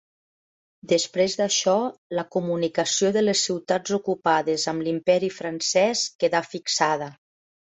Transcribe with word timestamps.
Després 0.91 1.35
d’això, 1.41 1.75
la 2.19 2.23
comunicació 2.37 3.11
de 3.17 3.23
les 3.25 3.43
ciutats 3.49 3.95
ocupades 4.01 4.67
amb 4.73 4.87
l’Imperi 4.89 5.31
francès 5.37 6.03
quedà 6.25 6.43
fixada. 6.57 7.13